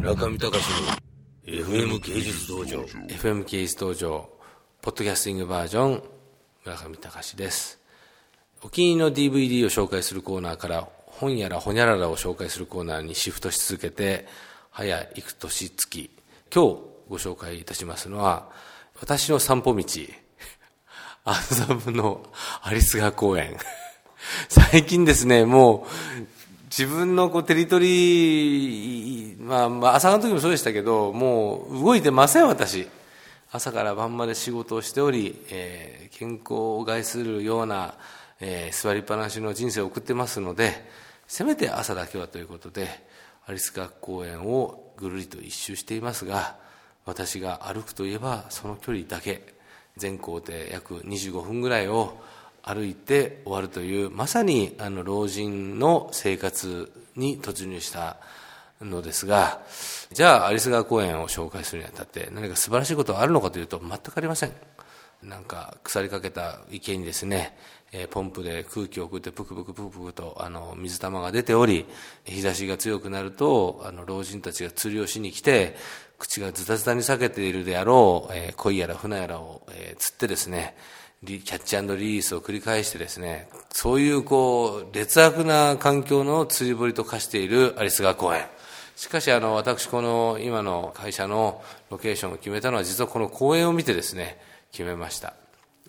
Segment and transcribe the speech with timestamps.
[0.00, 0.50] 村上隆の
[1.44, 2.80] FM 芸術道場。
[3.08, 4.30] FM 芸術道場
[4.80, 6.02] ポッドキャスティングバージョン
[6.64, 7.78] 村上隆です。
[8.62, 14.26] お気に入りの DVD を紹介するコーナーから本やらほにゃららを紹介するコーナーにシフトし続けて
[14.70, 16.10] 早幾年月。
[16.52, 16.80] 今日
[17.10, 18.48] ご紹介いたしますのは
[19.02, 19.84] 私の散歩道
[21.24, 22.24] 麻布の
[22.62, 23.58] アリス川公園。
[24.48, 26.26] 最近ですねもう
[26.70, 32.88] 自分のこうテリトリー、まあ、まあ、朝の時もそうでしたけど、もう動いてません、私。
[33.50, 37.94] 朝から晩まで仕事をしており、えー、健康を害するような、
[38.38, 40.88] えー、座りっぱなしの人生を送ってますので、
[41.26, 42.86] せめて朝だけはということで、
[43.46, 46.56] アリス学公園をぐるりと一周していますが、
[47.04, 49.54] 私が歩くといえばその距離だけ、
[49.96, 52.16] 全行程約25分ぐらいを
[52.62, 58.18] 歩いて終わるというまさにあの老人の生活に突入した
[58.80, 59.60] のですが
[60.12, 64.52] じゃあ有栖川公園を紹介するにあたって何か素晴らしいことはあるのかというと全くありません。
[65.22, 67.54] なんか腐りかけた池にですね、
[67.92, 71.84] え、ポンプで空気を送ってプクプクプクプクとあの水玉が出ており
[72.24, 75.76] 日差しが強くなるとあの老人たちが釣りをしに来て
[76.18, 80.74] 口がズタズタに裂けているであろう、えー、鯉やら船やらを、えー、釣ってですね
[81.22, 88.46] キャッチリリースを繰り返してですね、そういうこう、劣悪な環境の釣り堀と化している有栖川公園。
[88.96, 94.40] しかしあの、私この今の会社のロケーションを決めたのは実はこの公園を見てですね、
[94.72, 95.34] 決めました。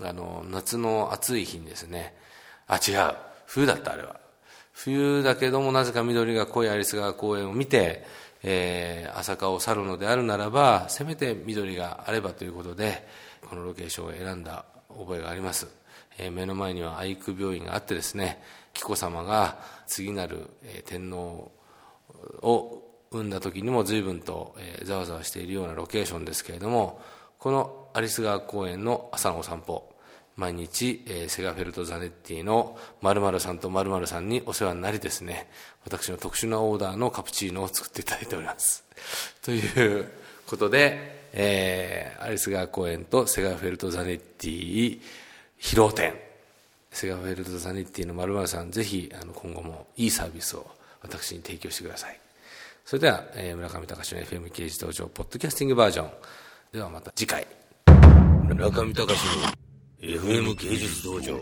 [0.00, 2.14] あの、夏の暑い日にですね、
[2.68, 3.16] あ、違う。
[3.46, 4.20] 冬だった、あれは。
[4.72, 8.06] 冬だけどもなぜか緑が濃い有栖川公園を見て、
[8.44, 13.08] えー、朝霞を去るのであるならば、せめて緑があればということで、
[13.50, 14.64] このロケーションを選んだ
[14.98, 15.68] 覚えがあります、
[16.18, 21.50] えー、目の前には愛育病院があってですね紀子さまが次なる、え、天皇
[22.42, 27.00] を産んだ時にも随分と、え、ざわざわしているようなロケーションですけれども
[27.38, 29.95] この有栖川公園の朝のお散歩
[30.36, 35.48] 毎日、えー、セガフェルト・ザネッティの〇〇さんと〇〇さんにお世話になりですね。
[35.84, 38.84] 私の特殊なオーダーのカプチーノを作っていただいております。
[39.42, 40.10] という
[40.46, 45.00] ことでえー、アリス川公園とセガフェルト・ザネッティ
[45.60, 46.14] 披露展
[46.90, 50.66] セガフェルト・ザネッティの丸々さんぜひあの今後もいいサービスを
[51.02, 52.18] 私に提供してください。
[52.86, 56.10] それでは、えー、村上隆の FM 刑事道場ポッドキャスティングバージョン。
[56.72, 57.46] ではまた次回。
[58.48, 59.65] 村上隆の
[60.00, 61.40] FM 芸術道場。